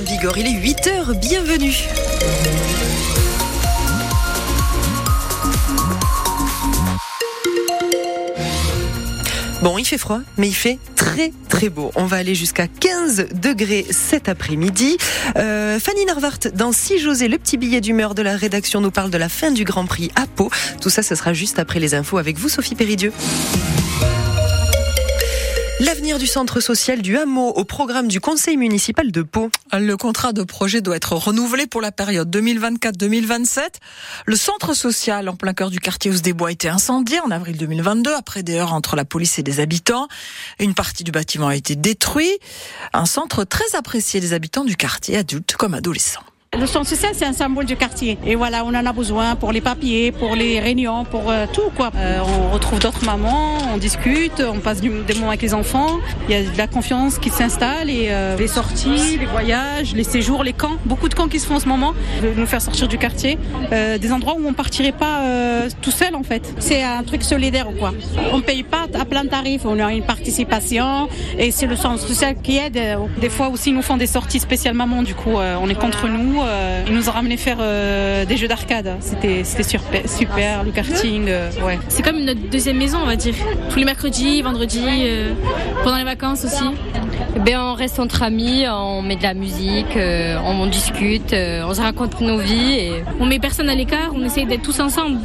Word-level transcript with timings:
Bigorre, 0.00 0.38
il 0.38 0.46
est 0.46 0.58
8h, 0.58 1.20
bienvenue. 1.20 1.74
Bon, 9.60 9.76
il 9.76 9.84
fait 9.84 9.98
froid, 9.98 10.20
mais 10.38 10.48
il 10.48 10.54
fait 10.54 10.78
très 10.96 11.30
très 11.50 11.68
beau. 11.68 11.90
On 11.94 12.06
va 12.06 12.16
aller 12.16 12.34
jusqu'à 12.34 12.68
15 12.68 13.26
degrés 13.34 13.84
cet 13.90 14.30
après-midi. 14.30 14.96
Euh, 15.36 15.78
Fanny 15.78 16.06
Narvart, 16.06 16.38
dans 16.54 16.72
Si 16.72 16.98
José, 16.98 17.28
le 17.28 17.36
petit 17.36 17.58
billet 17.58 17.82
d'humeur 17.82 18.14
de 18.14 18.22
la 18.22 18.34
rédaction, 18.34 18.80
nous 18.80 18.90
parle 18.90 19.10
de 19.10 19.18
la 19.18 19.28
fin 19.28 19.50
du 19.50 19.64
Grand 19.64 19.84
Prix 19.84 20.10
à 20.16 20.26
Pau. 20.26 20.50
Tout 20.80 20.88
ça, 20.88 21.02
ce 21.02 21.14
sera 21.14 21.34
juste 21.34 21.58
après 21.58 21.80
les 21.80 21.94
infos 21.94 22.16
avec 22.16 22.38
vous, 22.38 22.48
Sophie 22.48 22.76
Péridieu. 22.76 23.12
L'avenir 25.84 26.20
du 26.20 26.28
centre 26.28 26.60
social 26.60 27.02
du 27.02 27.18
hameau 27.18 27.48
au 27.48 27.64
programme 27.64 28.06
du 28.06 28.20
conseil 28.20 28.56
municipal 28.56 29.10
de 29.10 29.22
Pau. 29.22 29.50
Le 29.72 29.96
contrat 29.96 30.32
de 30.32 30.44
projet 30.44 30.80
doit 30.80 30.94
être 30.94 31.14
renouvelé 31.14 31.66
pour 31.66 31.80
la 31.80 31.90
période 31.90 32.32
2024-2027. 32.32 33.62
Le 34.26 34.36
centre 34.36 34.74
social 34.74 35.28
en 35.28 35.34
plein 35.34 35.54
cœur 35.54 35.70
du 35.70 35.80
quartier 35.80 36.12
Ous 36.12 36.20
des 36.20 36.34
Bois 36.34 36.50
a 36.50 36.52
été 36.52 36.68
incendié 36.68 37.18
en 37.18 37.32
avril 37.32 37.56
2022 37.56 38.14
après 38.14 38.44
des 38.44 38.54
heures 38.54 38.74
entre 38.74 38.94
la 38.94 39.04
police 39.04 39.40
et 39.40 39.42
des 39.42 39.58
habitants. 39.58 40.06
Une 40.60 40.74
partie 40.74 41.02
du 41.02 41.10
bâtiment 41.10 41.48
a 41.48 41.56
été 41.56 41.74
détruit. 41.74 42.30
Un 42.92 43.04
centre 43.04 43.42
très 43.42 43.74
apprécié 43.74 44.20
des 44.20 44.34
habitants 44.34 44.64
du 44.64 44.76
quartier, 44.76 45.16
adultes 45.16 45.56
comme 45.56 45.74
adolescents. 45.74 46.22
Le 46.60 46.66
centre 46.66 46.86
social, 46.86 47.12
c'est 47.14 47.24
un 47.24 47.32
symbole 47.32 47.64
du 47.64 47.76
quartier. 47.76 48.18
Et 48.26 48.34
voilà, 48.34 48.62
on 48.66 48.74
en 48.74 48.84
a 48.84 48.92
besoin 48.92 49.36
pour 49.36 49.52
les 49.52 49.62
papiers, 49.62 50.12
pour 50.12 50.36
les 50.36 50.60
réunions, 50.60 51.06
pour 51.06 51.30
euh, 51.30 51.46
tout. 51.50 51.70
quoi. 51.74 51.90
Euh, 51.96 52.18
on 52.20 52.50
retrouve 52.52 52.78
d'autres 52.78 53.06
mamans, 53.06 53.56
on 53.72 53.78
discute, 53.78 54.42
on 54.46 54.58
passe 54.58 54.82
du, 54.82 54.90
des 54.90 55.14
moments 55.14 55.28
avec 55.30 55.40
les 55.40 55.54
enfants. 55.54 55.98
Il 56.28 56.34
y 56.34 56.38
a 56.38 56.42
de 56.42 56.58
la 56.58 56.66
confiance 56.66 57.18
qui 57.18 57.30
s'installe 57.30 57.88
et 57.88 58.08
euh, 58.10 58.36
les 58.36 58.48
sorties, 58.48 59.16
les 59.18 59.24
voyages, 59.24 59.94
les 59.94 60.04
séjours, 60.04 60.44
les 60.44 60.52
camps. 60.52 60.76
Beaucoup 60.84 61.08
de 61.08 61.14
camps 61.14 61.26
qui 61.26 61.40
se 61.40 61.46
font 61.46 61.54
en 61.54 61.58
ce 61.60 61.66
moment, 61.66 61.94
de 62.22 62.38
nous 62.38 62.46
faire 62.46 62.60
sortir 62.60 62.86
du 62.86 62.98
quartier. 62.98 63.38
Euh, 63.72 63.96
des 63.96 64.12
endroits 64.12 64.34
où 64.38 64.46
on 64.46 64.52
partirait 64.52 64.92
pas 64.92 65.22
euh, 65.22 65.70
tout 65.80 65.90
seul 65.90 66.14
en 66.14 66.22
fait. 66.22 66.52
C'est 66.58 66.82
un 66.82 67.02
truc 67.02 67.22
solidaire 67.22 67.70
ou 67.70 67.72
quoi. 67.72 67.94
On 68.30 68.42
paye 68.42 68.62
pas 68.62 68.88
à 68.92 69.06
plein 69.06 69.24
tarif, 69.24 69.62
on 69.64 69.78
a 69.80 69.90
une 69.90 70.04
participation 70.04 71.08
et 71.38 71.50
c'est 71.50 71.66
le 71.66 71.76
centre 71.76 72.06
social 72.06 72.36
qui 72.42 72.58
aide. 72.58 72.78
Des 73.18 73.30
fois 73.30 73.48
aussi, 73.48 73.70
ils 73.70 73.74
nous 73.74 73.80
font 73.80 73.96
des 73.96 74.06
sorties 74.06 74.38
spéciales 74.38 74.74
mamans. 74.74 75.02
Du 75.02 75.14
coup, 75.14 75.36
on 75.36 75.68
est 75.70 75.74
contre 75.80 76.08
nous. 76.08 76.41
Euh, 76.44 76.84
il 76.86 76.94
nous 76.94 77.08
a 77.08 77.12
ramené 77.12 77.36
faire 77.36 77.58
euh, 77.60 78.24
des 78.24 78.36
jeux 78.36 78.48
d'arcade. 78.48 78.96
C'était 79.00 79.44
c'était 79.44 79.62
super, 79.62 80.08
super, 80.08 80.64
le 80.64 80.70
karting, 80.70 81.26
euh, 81.28 81.50
ouais. 81.64 81.78
C'est 81.88 82.02
comme 82.02 82.20
notre 82.20 82.40
deuxième 82.50 82.78
maison, 82.78 82.98
on 83.02 83.06
va 83.06 83.16
dire. 83.16 83.34
Tous 83.70 83.78
les 83.78 83.84
mercredis, 83.84 84.42
vendredis, 84.42 84.84
pendant 85.84 85.96
les 85.96 86.04
vacances 86.04 86.44
aussi. 86.44 86.64
Ben, 87.44 87.58
on 87.58 87.74
reste 87.74 87.98
entre 87.98 88.22
amis, 88.22 88.64
on 88.68 89.02
met 89.02 89.16
de 89.16 89.22
la 89.22 89.34
musique, 89.34 89.96
on, 89.96 90.66
discute, 90.66 91.34
on 91.34 91.74
se 91.74 91.80
raconte 91.80 92.20
nos 92.20 92.38
vies. 92.38 92.74
Et... 92.74 93.04
On 93.20 93.26
met 93.26 93.38
personne 93.38 93.68
à 93.68 93.74
l'écart, 93.74 94.12
on 94.14 94.24
essaye 94.24 94.46
d'être 94.46 94.62
tous 94.62 94.80
ensemble. 94.80 95.18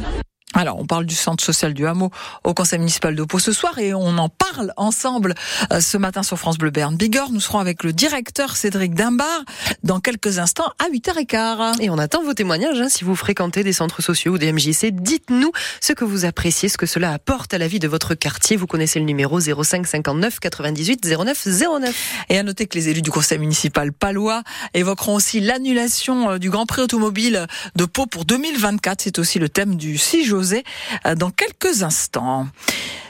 Alors, 0.58 0.80
on 0.80 0.86
parle 0.86 1.06
du 1.06 1.14
centre 1.14 1.44
social 1.44 1.72
du 1.72 1.86
hameau 1.86 2.10
au 2.42 2.52
conseil 2.52 2.80
municipal 2.80 3.14
de 3.14 3.22
Pau 3.22 3.38
ce 3.38 3.52
soir 3.52 3.78
et 3.78 3.94
on 3.94 4.18
en 4.18 4.28
parle 4.28 4.72
ensemble 4.76 5.36
euh, 5.72 5.80
ce 5.80 5.96
matin 5.96 6.24
sur 6.24 6.36
France 6.36 6.58
Bleu 6.58 6.70
Berne 6.70 6.96
Bigorre. 6.96 7.30
Nous 7.30 7.38
serons 7.38 7.60
avec 7.60 7.84
le 7.84 7.92
directeur 7.92 8.56
Cédric 8.56 8.92
Dimbar 8.92 9.44
dans 9.84 10.00
quelques 10.00 10.40
instants 10.40 10.72
à 10.80 10.90
8h15. 10.90 11.80
Et 11.80 11.90
on 11.90 11.98
attend 11.98 12.24
vos 12.24 12.34
témoignages 12.34 12.80
hein, 12.80 12.88
si 12.88 13.04
vous 13.04 13.14
fréquentez 13.14 13.62
des 13.62 13.72
centres 13.72 14.02
sociaux 14.02 14.32
ou 14.32 14.38
des 14.38 14.52
MJC. 14.52 14.90
Dites-nous 14.90 15.52
ce 15.80 15.92
que 15.92 16.04
vous 16.04 16.24
appréciez, 16.24 16.68
ce 16.68 16.76
que 16.76 16.86
cela 16.86 17.12
apporte 17.12 17.54
à 17.54 17.58
la 17.58 17.68
vie 17.68 17.78
de 17.78 17.86
votre 17.86 18.16
quartier. 18.16 18.56
Vous 18.56 18.66
connaissez 18.66 18.98
le 18.98 19.04
numéro 19.04 19.38
05 19.38 19.86
59 19.86 20.40
98 20.40 21.06
09 21.06 21.46
09. 21.46 22.24
Et 22.30 22.38
à 22.38 22.42
noter 22.42 22.66
que 22.66 22.76
les 22.76 22.88
élus 22.88 23.02
du 23.02 23.12
conseil 23.12 23.38
municipal 23.38 23.92
palois 23.92 24.42
évoqueront 24.74 25.14
aussi 25.14 25.38
l'annulation 25.38 26.32
euh, 26.32 26.38
du 26.38 26.50
Grand 26.50 26.66
Prix 26.66 26.82
automobile 26.82 27.46
de 27.76 27.84
Pau 27.84 28.06
pour 28.06 28.24
2024. 28.24 29.02
C'est 29.02 29.20
aussi 29.20 29.38
le 29.38 29.48
thème 29.48 29.76
du 29.76 29.96
6 29.96 30.24
jours 30.24 30.47
euh, 31.06 31.14
dans 31.14 31.30
quelques 31.30 31.82
instants. 31.82 32.46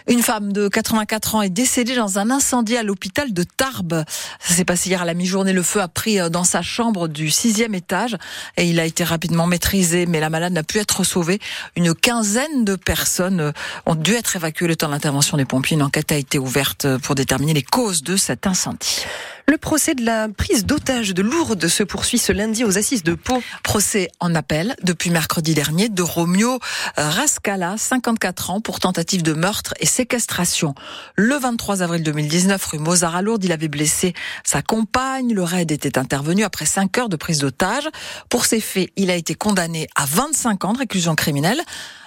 Une 0.08 0.22
femme 0.22 0.54
de 0.54 0.68
84 0.68 1.34
ans 1.34 1.42
est 1.42 1.50
décédée 1.50 1.94
dans 1.94 2.18
un 2.18 2.30
incendie 2.30 2.76
à 2.78 2.82
l'hôpital 2.82 3.34
de 3.34 3.42
Tarbes. 3.42 4.04
Ça 4.40 4.54
s'est 4.54 4.64
passé 4.64 4.88
hier 4.88 5.02
à 5.02 5.04
la 5.04 5.12
mi-journée. 5.12 5.52
Le 5.52 5.62
feu 5.62 5.82
a 5.82 5.88
pris 5.88 6.18
euh, 6.18 6.30
dans 6.30 6.44
sa 6.44 6.62
chambre 6.62 7.08
du 7.08 7.30
sixième 7.30 7.74
étage 7.74 8.16
et 8.56 8.64
il 8.64 8.80
a 8.80 8.86
été 8.86 9.04
rapidement 9.04 9.46
maîtrisé, 9.46 10.06
mais 10.06 10.20
la 10.20 10.30
malade 10.30 10.52
n'a 10.52 10.62
pu 10.62 10.78
être 10.78 11.04
sauvée. 11.04 11.40
Une 11.76 11.94
quinzaine 11.94 12.64
de 12.64 12.76
personnes 12.76 13.40
euh, 13.40 13.52
ont 13.84 13.94
dû 13.94 14.14
être 14.14 14.34
évacuées 14.36 14.68
le 14.68 14.76
temps 14.76 14.88
de 14.88 14.92
l'intervention 14.92 15.36
des 15.36 15.44
pompiers. 15.44 15.76
Une 15.76 15.82
enquête 15.82 16.10
a 16.12 16.16
été 16.16 16.38
ouverte 16.38 16.86
pour 16.98 17.14
déterminer 17.14 17.52
les 17.52 17.62
causes 17.62 18.02
de 18.02 18.16
cet 18.16 18.46
incendie. 18.46 19.04
Le 19.50 19.56
procès 19.56 19.94
de 19.94 20.04
la 20.04 20.28
prise 20.28 20.66
d'otage 20.66 21.14
de 21.14 21.22
Lourdes 21.22 21.68
se 21.68 21.82
poursuit 21.82 22.18
ce 22.18 22.32
lundi 22.32 22.64
aux 22.64 22.76
assises 22.76 23.02
de 23.02 23.14
Pau. 23.14 23.42
Procès 23.62 24.10
en 24.20 24.34
appel 24.34 24.76
depuis 24.82 25.08
mercredi 25.08 25.54
dernier 25.54 25.88
de 25.88 26.02
Romeo 26.02 26.58
Rascala, 26.98 27.78
54 27.78 28.50
ans, 28.50 28.60
pour 28.60 28.78
tentative 28.78 29.22
de 29.22 29.32
meurtre 29.32 29.72
et 29.80 29.86
séquestration. 29.86 30.74
Le 31.16 31.34
23 31.36 31.80
avril 31.80 32.02
2019, 32.02 32.62
rue 32.62 32.78
Mozart 32.78 33.16
à 33.16 33.22
Lourdes, 33.22 33.42
il 33.42 33.52
avait 33.52 33.68
blessé 33.68 34.12
sa 34.44 34.60
compagne. 34.60 35.32
Le 35.32 35.42
raid 35.42 35.72
était 35.72 35.96
intervenu 35.96 36.44
après 36.44 36.66
5 36.66 36.98
heures 36.98 37.08
de 37.08 37.16
prise 37.16 37.38
d'otage. 37.38 37.88
Pour 38.28 38.44
ces 38.44 38.60
faits, 38.60 38.90
il 38.96 39.10
a 39.10 39.14
été 39.14 39.34
condamné 39.34 39.88
à 39.96 40.04
25 40.04 40.66
ans 40.66 40.72
de 40.74 40.78
réclusion 40.80 41.14
criminelle 41.14 41.62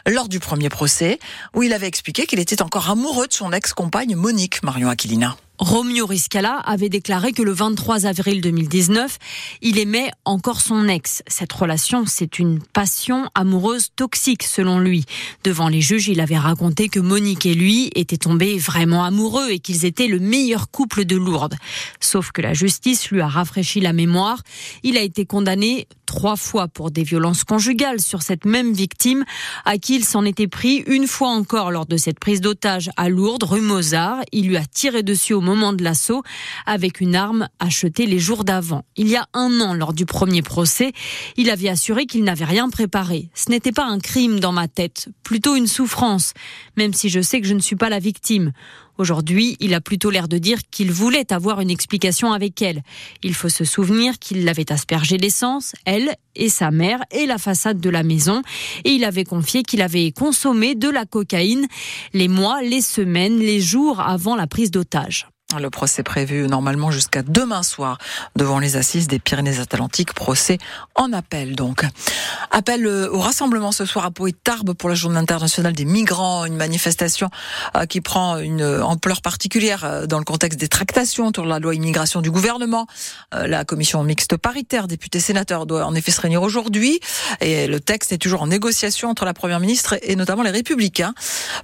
lors 0.05 0.29
du 0.29 0.39
premier 0.39 0.69
procès, 0.69 1.17
où 1.55 1.63
il 1.63 1.73
avait 1.73 1.87
expliqué 1.87 2.27
qu'il 2.27 2.39
était 2.39 2.61
encore 2.61 2.91
amoureux 2.91 3.25
de 3.25 3.33
son 3.33 3.51
ex-compagne 3.51 4.15
Monique 4.15 4.61
Marion 4.61 4.89
Aquilina. 4.89 5.37
Romeo 5.61 6.07
Riscala 6.07 6.55
avait 6.55 6.89
déclaré 6.89 7.33
que 7.33 7.43
le 7.43 7.51
23 7.51 8.07
avril 8.07 8.41
2019, 8.41 9.19
il 9.61 9.77
aimait 9.77 10.09
encore 10.25 10.59
son 10.59 10.87
ex. 10.87 11.21
Cette 11.27 11.53
relation, 11.53 12.05
c'est 12.07 12.39
une 12.39 12.59
passion 12.59 13.29
amoureuse 13.35 13.89
toxique 13.95 14.41
selon 14.41 14.79
lui. 14.79 15.05
Devant 15.43 15.67
les 15.67 15.81
juges, 15.81 16.07
il 16.07 16.19
avait 16.19 16.39
raconté 16.39 16.89
que 16.89 16.99
Monique 16.99 17.45
et 17.45 17.53
lui 17.53 17.91
étaient 17.93 18.17
tombés 18.17 18.57
vraiment 18.57 19.03
amoureux 19.03 19.51
et 19.51 19.59
qu'ils 19.59 19.85
étaient 19.85 20.07
le 20.07 20.17
meilleur 20.17 20.71
couple 20.71 21.05
de 21.05 21.15
Lourdes. 21.15 21.55
Sauf 21.99 22.31
que 22.31 22.41
la 22.41 22.55
justice 22.55 23.11
lui 23.11 23.21
a 23.21 23.27
rafraîchi 23.27 23.81
la 23.81 23.93
mémoire. 23.93 24.41
Il 24.81 24.97
a 24.97 25.01
été 25.01 25.27
condamné 25.27 25.87
trois 26.07 26.37
fois 26.37 26.67
pour 26.67 26.89
des 26.89 27.03
violences 27.03 27.43
conjugales 27.43 28.01
sur 28.01 28.23
cette 28.23 28.45
même 28.45 28.73
victime 28.73 29.23
à 29.63 29.77
qui 29.77 29.95
il 29.95 30.03
s'en 30.03 30.25
était 30.25 30.47
pris 30.47 30.83
une 30.87 31.07
fois 31.07 31.29
encore 31.29 31.71
lors 31.71 31.85
de 31.85 31.95
cette 31.95 32.19
prise 32.19 32.41
d'otage 32.41 32.89
à 32.97 33.07
Lourdes, 33.09 33.43
rue 33.43 33.61
Mozart. 33.61 34.21
Il 34.33 34.47
lui 34.47 34.57
a 34.57 34.65
tiré 34.65 35.03
dessus 35.03 35.33
au 35.33 35.39
moment 35.39 35.50
de 35.51 35.83
l'assaut 35.83 36.23
avec 36.65 37.01
une 37.01 37.15
arme 37.15 37.47
achetée 37.59 38.05
les 38.05 38.19
jours 38.19 38.43
d'avant. 38.43 38.85
Il 38.95 39.07
y 39.07 39.15
a 39.15 39.27
un 39.33 39.59
an, 39.61 39.73
lors 39.73 39.93
du 39.93 40.05
premier 40.05 40.41
procès, 40.41 40.93
il 41.37 41.49
avait 41.49 41.69
assuré 41.69 42.05
qu'il 42.05 42.23
n'avait 42.23 42.45
rien 42.45 42.69
préparé. 42.69 43.29
Ce 43.35 43.49
n'était 43.49 43.71
pas 43.71 43.85
un 43.85 43.99
crime 43.99 44.39
dans 44.39 44.53
ma 44.53 44.67
tête, 44.67 45.09
plutôt 45.23 45.55
une 45.55 45.67
souffrance, 45.67 46.33
même 46.77 46.93
si 46.93 47.09
je 47.09 47.21
sais 47.21 47.41
que 47.41 47.47
je 47.47 47.53
ne 47.53 47.59
suis 47.59 47.75
pas 47.75 47.89
la 47.89 47.99
victime. 47.99 48.53
Aujourd'hui, 48.97 49.57
il 49.59 49.73
a 49.73 49.81
plutôt 49.81 50.11
l'air 50.11 50.27
de 50.27 50.37
dire 50.37 50.59
qu'il 50.69 50.91
voulait 50.91 51.33
avoir 51.33 51.59
une 51.59 51.71
explication 51.71 52.33
avec 52.33 52.61
elle. 52.61 52.83
Il 53.23 53.33
faut 53.33 53.49
se 53.49 53.65
souvenir 53.65 54.19
qu'il 54.19 54.45
l'avait 54.45 54.71
aspergé 54.71 55.17
d'essence, 55.17 55.73
elle 55.85 56.13
et 56.35 56.49
sa 56.49 56.69
mère, 56.69 56.99
et 57.11 57.25
la 57.25 57.39
façade 57.39 57.79
de 57.79 57.89
la 57.89 58.03
maison. 58.03 58.43
Et 58.83 58.91
il 58.91 59.03
avait 59.03 59.23
confié 59.23 59.63
qu'il 59.63 59.81
avait 59.81 60.11
consommé 60.11 60.75
de 60.75 60.87
la 60.87 61.05
cocaïne 61.05 61.65
les 62.13 62.27
mois, 62.27 62.61
les 62.61 62.81
semaines, 62.81 63.39
les 63.39 63.59
jours 63.59 64.01
avant 64.01 64.35
la 64.35 64.45
prise 64.45 64.69
d'otage. 64.69 65.27
Le 65.59 65.69
procès 65.69 66.03
prévu 66.03 66.47
normalement 66.47 66.91
jusqu'à 66.91 67.23
demain 67.23 67.63
soir 67.63 67.97
devant 68.35 68.59
les 68.59 68.77
assises 68.77 69.07
des 69.07 69.19
Pyrénées-Atlantiques. 69.19 70.13
Procès 70.13 70.57
en 70.95 71.11
appel 71.13 71.55
donc. 71.55 71.85
Appel 72.51 72.85
euh, 72.85 73.09
au 73.11 73.19
rassemblement 73.19 73.71
ce 73.71 73.85
soir 73.85 74.05
à 74.05 74.11
Pau 74.11 74.27
et 74.27 74.33
Tarbes 74.33 74.73
pour 74.73 74.87
la 74.87 74.95
Journée 74.95 75.17
internationale 75.17 75.73
des 75.73 75.85
migrants. 75.85 76.45
Une 76.45 76.55
manifestation 76.55 77.29
euh, 77.75 77.85
qui 77.85 78.01
prend 78.01 78.37
une 78.37 78.63
ampleur 78.63 79.21
particulière 79.21 79.83
euh, 79.83 80.05
dans 80.05 80.19
le 80.19 80.25
contexte 80.25 80.59
des 80.59 80.67
tractations 80.67 81.27
autour 81.27 81.43
de 81.43 81.49
la 81.49 81.59
loi 81.59 81.75
immigration 81.75 82.21
du 82.21 82.31
gouvernement. 82.31 82.87
La 83.33 83.65
commission 83.65 84.03
mixte 84.03 84.37
paritaire 84.37 84.87
députés-sénateurs 84.87 85.65
doit 85.65 85.85
en 85.85 85.95
effet 85.95 86.11
se 86.11 86.21
réunir 86.21 86.41
aujourd'hui 86.41 86.99
et 87.39 87.67
le 87.67 87.79
texte 87.79 88.11
est 88.11 88.17
toujours 88.17 88.41
en 88.41 88.47
négociation 88.47 89.09
entre 89.09 89.25
la 89.25 89.33
première 89.33 89.59
ministre 89.59 89.97
et 90.01 90.15
notamment 90.15 90.43
les 90.43 90.51
républicains. 90.51 91.13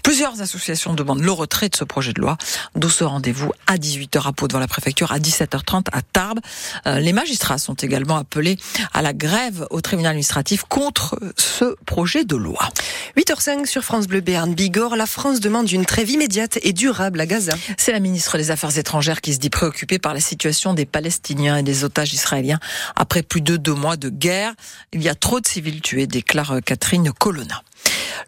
Plusieurs 0.04 0.42
associations 0.42 0.94
demandent 0.94 1.22
le 1.22 1.32
retrait 1.32 1.70
de 1.70 1.76
ce 1.76 1.84
projet 1.84 2.14
de 2.14 2.22
loi. 2.22 2.38
D'où 2.76 2.90
ce 2.90 3.04
rendez-vous 3.04 3.52
18h 3.78 4.28
à 4.28 4.34
Pau 4.34 4.48
devant 4.48 4.60
la 4.60 4.68
préfecture, 4.68 5.12
à 5.12 5.20
17h30 5.20 5.86
à 5.92 6.02
Tarbes. 6.02 6.40
Euh, 6.86 7.00
les 7.00 7.14
magistrats 7.14 7.58
sont 7.58 7.74
également 7.76 8.18
appelés 8.18 8.58
à 8.94 9.02
la 9.02 9.14
grève 9.14 9.66
au 9.70 9.82
tribunal 9.82 10.12
administratif 10.12 10.64
contre 10.64 11.20
ce 11.38 11.76
projet 11.86 12.26
de 12.26 12.36
loi. 12.36 12.70
8h05 13.18 13.66
sur 13.66 13.84
France 13.84 14.08
Bleu 14.08 14.22
Béarn 14.22 14.54
Bigorre, 14.54 14.96
la 14.96 15.06
France 15.06 15.40
demande 15.40 15.72
une 15.72 15.86
trêve 15.86 16.10
immédiate 16.10 16.60
et 16.62 16.74
durable 16.74 17.20
à 17.20 17.26
Gaza. 17.26 17.54
C'est 17.78 17.92
la 17.92 18.00
ministre 18.00 18.38
des 18.38 18.52
Affaires 18.52 18.78
étrangères 18.78 19.22
qui 19.22 19.34
se 19.34 19.40
dit 19.40 19.50
préoccupée 19.50 20.00
par 20.00 20.14
la 20.14 20.20
situation 20.20 20.74
des 20.74 20.86
Palestiniens 20.86 21.58
et 21.58 21.64
des 21.64 21.84
otages 21.84 22.14
israéliens 22.14 22.60
après 22.96 23.24
plus 23.24 23.42
de 23.42 23.58
deux 23.58 23.74
mois 23.74 23.98
de 23.98 24.10
guerre. 24.10 24.54
Il 24.94 25.02
y 25.02 25.10
a 25.10 25.16
trop 25.16 25.40
de 25.40 25.48
civils 25.48 25.82
tués, 25.82 26.08
déclare 26.08 26.58
Catherine 26.66 27.12
Colonna. 27.12 27.64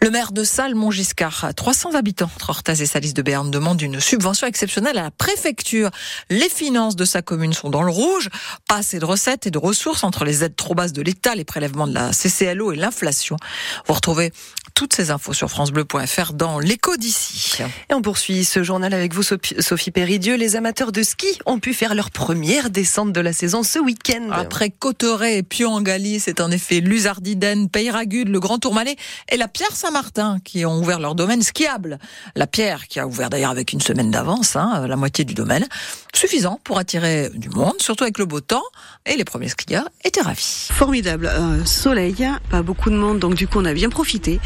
Le 0.02 0.10
maire 0.10 0.32
de 0.32 0.44
Salles, 0.44 0.76
Montgiscard, 0.76 1.52
300 1.56 1.96
habitants 1.96 2.30
entre 2.36 2.50
Orthez 2.50 2.82
et 2.82 2.86
Salis 2.86 3.14
de 3.14 3.22
Berne, 3.22 3.52
demande 3.52 3.82
une 3.82 4.00
subvention 4.00 4.48
exceptionnelle 4.48 4.98
à 4.98 5.04
la 5.04 5.12
préfecture. 5.12 5.90
Les 6.30 6.50
finances 6.50 6.96
de 6.96 7.06
sa 7.06 7.22
commune 7.22 7.54
sont 7.54 7.70
dans 7.70 7.84
le 7.84 7.92
rouge. 7.92 8.30
Pas 8.68 8.78
assez 8.78 9.00
de 9.00 9.06
recettes 9.06 9.48
et 9.48 9.52
de 9.52 9.58
ressources 9.58 10.04
entre 10.04 10.26
les 10.26 10.44
aides 10.44 10.56
trop 10.56 10.76
basses 10.76 10.94
de 10.94 11.02
l'État, 11.02 11.36
les 11.36 11.44
prélèvements 11.44 11.88
de 11.88 11.94
la 11.94 12.12
CCLO 12.12 12.72
et 12.72 12.76
l'inflation. 12.76 13.38
Vous 13.88 13.94
retrouvez 13.94 14.32
toutes 14.80 14.94
ces 14.94 15.12
infos 15.12 15.34
sur 15.34 15.50
francebleu.fr 15.50 16.32
dans 16.32 16.58
l'écho 16.58 16.96
d'ici. 16.96 17.58
Et 17.90 17.94
on 17.94 18.02
poursuit 18.02 18.46
ce 18.46 18.64
journal 18.64 18.94
avec 18.94 19.14
vous, 19.14 19.24
Sophie 19.24 19.92
Péridieu. 19.92 20.38
Les 20.38 20.56
amateurs 20.56 20.94
de 20.94 21.04
ski 21.04 21.28
ont 21.46 21.60
pu 21.60 21.74
faire 21.74 21.96
leur 21.96 22.12
première 22.12 22.70
descente 22.70 23.12
de 23.12 23.20
la 23.20 23.34
saison 23.34 23.62
ce 23.62 23.78
week-end. 23.78 24.30
Après 24.32 24.70
Cotteret 24.70 25.40
et 25.40 25.44
Pion-en-Galie, 25.44 26.22
c'est 26.22 26.40
en 26.40 26.50
effet 26.50 26.80
Luzardiden, 26.80 27.68
Peyragude, 27.68 28.30
le 28.30 28.40
Grand 28.40 28.58
Tourmalet 28.58 28.96
et 29.28 29.36
la 29.36 29.50
Pierre 29.50 29.76
Saint-Martin 29.76 30.40
qui 30.46 30.66
ont 30.66 30.80
ouvert 30.80 31.02
leur 31.02 31.14
domaine 31.14 31.42
skiable. 31.42 32.00
La 32.38 32.48
Pierre 32.48 32.88
qui 32.88 33.02
a 33.02 33.06
ouvert 33.06 33.30
d'ailleurs 33.30 33.52
avec 33.52 33.74
une 33.74 33.82
semaine 33.82 34.12
d'avance, 34.12 34.56
hein, 34.56 34.88
la 34.88 34.96
moitié 34.96 35.26
du 35.26 35.34
domaine. 35.34 35.68
Suffisant 36.16 36.62
pour 36.64 36.78
attirer 36.78 37.30
du 37.36 37.50
monde, 37.50 37.76
surtout 37.80 38.06
avec 38.06 38.18
le 38.18 38.26
beau 38.26 38.40
temps. 38.40 38.64
Et 39.06 39.18
les 39.18 39.26
premiers 39.26 39.50
skieurs 39.50 39.90
étaient 40.06 40.22
ravis. 40.22 40.70
Formidable. 40.72 41.26
Euh, 41.26 41.66
soleil, 41.66 42.30
pas 42.50 42.62
beaucoup 42.62 42.90
de 42.90 42.96
monde, 42.96 43.20
donc 43.20 43.36
du 43.36 43.46
coup 43.46 43.60
on 43.60 43.66
a 43.66 43.74
bien 43.74 43.90
profité. 43.90 44.40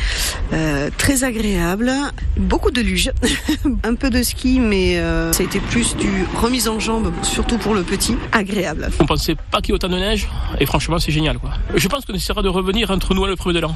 Euh, 0.53 0.89
très 0.97 1.23
agréable, 1.23 1.91
beaucoup 2.37 2.69
de 2.69 2.81
luge, 2.81 3.11
un 3.83 3.95
peu 3.95 4.09
de 4.09 4.21
ski, 4.21 4.59
mais 4.59 4.97
euh, 4.99 5.31
ça 5.33 5.41
a 5.43 5.45
été 5.45 5.59
plus 5.59 5.95
du 5.95 6.25
remise 6.41 6.67
en 6.67 6.79
jambe, 6.79 7.11
surtout 7.23 7.57
pour 7.57 7.73
le 7.73 7.83
petit, 7.83 8.17
agréable. 8.31 8.89
On 8.99 9.05
pensait 9.05 9.35
pas 9.51 9.61
qu'il 9.61 9.69
y 9.69 9.71
ait 9.71 9.75
autant 9.75 9.89
de 9.89 9.97
neige, 9.97 10.27
et 10.59 10.65
franchement 10.65 10.99
c'est 10.99 11.11
génial. 11.11 11.37
Je 11.75 11.87
pense 11.87 12.05
qu'on 12.05 12.13
essaiera 12.13 12.41
de 12.41 12.49
revenir 12.49 12.91
entre 12.91 13.13
nous 13.13 13.25
le 13.25 13.35
premier 13.35 13.55
de 13.55 13.61
l'an. 13.61 13.75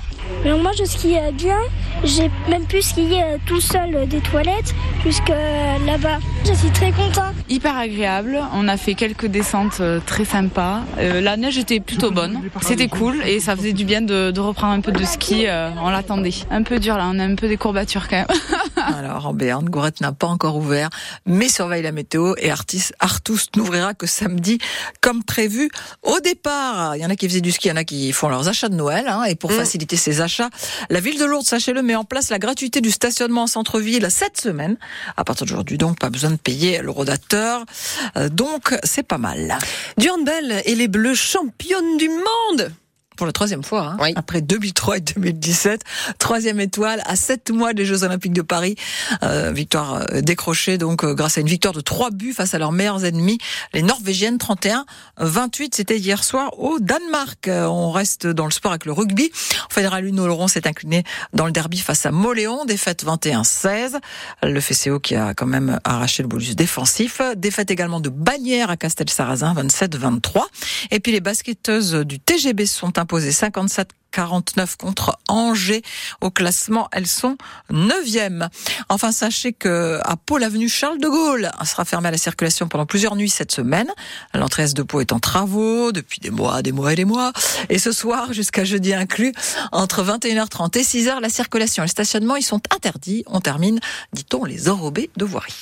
Moi 0.55 0.71
je 0.77 0.85
skie 0.85 1.15
bien, 1.33 1.59
j'ai 2.03 2.29
même 2.49 2.65
pu 2.65 2.81
skier 2.81 3.23
euh, 3.23 3.37
tout 3.45 3.59
seul 3.59 4.07
des 4.07 4.19
toilettes 4.19 4.73
jusque 5.03 5.29
là-bas. 5.29 6.19
Je 6.45 6.53
suis 6.53 6.69
très 6.69 6.91
content. 6.91 7.31
Hyper 7.49 7.77
agréable, 7.77 8.39
on 8.53 8.67
a 8.67 8.77
fait 8.77 8.93
quelques 8.93 9.27
descentes 9.27 9.81
très 10.05 10.25
sympas. 10.25 10.81
la 10.97 11.37
neige 11.37 11.57
était 11.57 11.79
plutôt 11.79 12.11
bonne, 12.11 12.41
c'était 12.61 12.87
cool 12.87 13.21
et 13.25 13.39
ça 13.39 13.55
faisait 13.55 13.73
du 13.73 13.85
bien 13.85 14.01
de 14.01 14.39
reprendre 14.39 14.73
un 14.73 14.81
peu 14.81 14.91
de 14.91 15.03
ski, 15.03 15.45
on 15.81 15.89
l'attendait 15.89 16.33
un 16.51 16.63
peu 16.63 16.79
dur 16.79 16.97
là, 16.97 17.09
on 17.11 17.19
a 17.19 17.23
un 17.23 17.35
peu 17.35 17.47
des 17.47 17.57
courbatures 17.57 18.07
quand 18.07 18.17
même. 18.17 18.27
Alors 18.95 19.27
en 19.27 19.33
Béarn, 19.33 19.69
Gourette 19.69 20.01
n'a 20.01 20.11
pas 20.11 20.27
encore 20.27 20.55
ouvert, 20.55 20.89
mais 21.25 21.49
surveille 21.49 21.83
la 21.83 21.91
météo 21.91 22.35
et 22.37 22.49
Artis, 22.49 22.91
Artus 22.99 23.47
n'ouvrira 23.55 23.93
que 23.93 24.07
samedi 24.07 24.59
comme 25.01 25.23
prévu. 25.23 25.69
Au 26.03 26.19
départ, 26.19 26.95
il 26.95 27.01
y 27.01 27.05
en 27.05 27.09
a 27.09 27.15
qui 27.15 27.27
faisaient 27.27 27.41
du 27.41 27.51
ski, 27.51 27.67
il 27.67 27.71
y 27.71 27.73
en 27.73 27.77
a 27.77 27.83
qui 27.83 28.11
font 28.13 28.29
leurs 28.29 28.47
achats 28.47 28.69
de 28.69 28.75
Noël, 28.75 29.07
hein, 29.07 29.23
et 29.23 29.35
pour 29.35 29.51
mm. 29.51 29.55
faciliter 29.55 29.97
ces 29.97 30.21
achats, 30.21 30.49
la 30.89 30.99
ville 30.99 31.19
de 31.19 31.25
Lourdes, 31.25 31.45
sachez-le, 31.45 31.81
met 31.81 31.95
en 31.95 32.05
place 32.05 32.29
la 32.29 32.39
gratuité 32.39 32.81
du 32.81 32.91
stationnement 32.91 33.43
en 33.43 33.47
centre-ville 33.47 34.07
cette 34.09 34.39
semaine. 34.39 34.77
À 35.17 35.23
partir 35.23 35.45
d'aujourd'hui, 35.45 35.77
donc, 35.77 35.99
pas 35.99 36.09
besoin 36.09 36.31
de 36.31 36.37
payer 36.37 36.79
le 36.81 36.91
rodateur. 36.91 37.65
Euh, 38.15 38.29
donc, 38.29 38.75
c'est 38.83 39.03
pas 39.03 39.17
mal. 39.17 39.57
Du 39.97 40.09
handball 40.09 40.61
et 40.65 40.75
les 40.75 40.87
Bleus 40.87 41.15
championnes 41.15 41.97
du 41.97 42.09
monde 42.09 42.71
pour 43.17 43.25
la 43.25 43.33
troisième 43.33 43.63
fois, 43.63 43.95
hein, 43.99 44.11
après 44.15 44.41
2003 44.41 44.97
et 44.97 45.01
2017. 45.01 45.81
Troisième 46.19 46.59
étoile 46.59 47.01
à 47.05 47.15
sept 47.15 47.49
mois 47.49 47.73
des 47.73 47.83
Jeux 47.83 48.03
Olympiques 48.03 48.33
de 48.33 48.41
Paris. 48.41 48.75
Euh, 49.23 49.51
victoire 49.51 50.05
euh, 50.13 50.21
décrochée 50.21 50.77
donc 50.77 51.03
euh, 51.03 51.13
grâce 51.13 51.37
à 51.37 51.41
une 51.41 51.47
victoire 51.47 51.73
de 51.73 51.81
trois 51.81 52.11
buts 52.11 52.33
face 52.33 52.53
à 52.53 52.59
leurs 52.59 52.71
meilleurs 52.71 53.03
ennemis, 53.03 53.39
les 53.73 53.81
Norvégiennes 53.81 54.37
31-28. 54.37 55.69
C'était 55.73 55.97
hier 55.97 56.23
soir 56.23 56.57
au 56.59 56.79
Danemark. 56.79 57.49
On 57.49 57.91
reste 57.91 58.27
dans 58.27 58.45
le 58.45 58.51
sport 58.51 58.71
avec 58.71 58.85
le 58.85 58.91
rugby. 58.91 59.31
Fédéral 59.69 60.05
Uno 60.05 60.27
Laurent 60.27 60.47
s'est 60.47 60.67
incliné 60.67 61.03
dans 61.33 61.45
le 61.45 61.51
derby 61.51 61.79
face 61.79 62.05
à 62.05 62.11
Moléon, 62.11 62.65
défaite 62.65 63.03
21-16. 63.03 63.97
Le 64.43 64.61
FCO 64.61 64.99
qui 64.99 65.15
a 65.15 65.33
quand 65.33 65.47
même 65.47 65.79
arraché 65.83 66.21
le 66.21 66.29
bonus 66.29 66.55
défensif. 66.55 67.21
Défaite 67.35 67.71
également 67.71 67.99
de 67.99 68.09
Bagnères 68.09 68.69
à 68.69 68.77
Castel-Sarrazin 68.77 69.55
27-23. 69.55 70.43
Et 70.91 70.99
puis 70.99 71.11
les 71.11 71.21
basketteuses 71.21 71.95
du 72.05 72.19
TGB 72.19 72.65
sont 72.67 72.99
imposé 73.07 73.31
57 73.31 73.93
49 74.11 74.77
contre 74.77 75.17
Angers 75.27 75.81
au 76.21 76.31
classement. 76.31 76.89
Elles 76.91 77.07
sont 77.07 77.37
9e. 77.71 78.49
Enfin, 78.89 79.11
sachez 79.11 79.53
que 79.53 79.99
à 80.03 80.15
Pau, 80.17 80.37
l'avenue 80.37 80.67
Charles 80.69 80.97
de 80.99 81.07
Gaulle 81.07 81.51
sera 81.63 81.85
fermée 81.85 82.07
à 82.07 82.11
la 82.11 82.17
circulation 82.17 82.67
pendant 82.67 82.85
plusieurs 82.85 83.15
nuits 83.15 83.29
cette 83.29 83.51
semaine. 83.51 83.89
L'entrée 84.33 84.67
de 84.73 84.83
Pau 84.83 85.01
est 85.01 85.13
en 85.13 85.19
travaux 85.19 85.91
depuis 85.91 86.19
des 86.19 86.31
mois, 86.31 86.61
des 86.61 86.71
mois 86.71 86.93
et 86.93 86.95
des 86.95 87.05
mois. 87.05 87.31
Et 87.69 87.77
ce 87.77 87.91
soir, 87.91 88.33
jusqu'à 88.33 88.63
jeudi 88.63 88.93
inclus, 88.93 89.33
entre 89.71 90.03
21h30 90.03 90.77
et 90.77 90.83
6h, 90.83 91.21
la 91.21 91.29
circulation 91.29 91.83
et 91.83 91.85
le 91.85 91.91
stationnement, 91.91 92.35
ils 92.35 92.43
sont 92.43 92.61
interdits. 92.75 93.23
On 93.27 93.39
termine, 93.39 93.79
dit-on, 94.13 94.43
les 94.45 94.67
enrobés 94.67 95.09
de 95.15 95.25
voirie. 95.25 95.53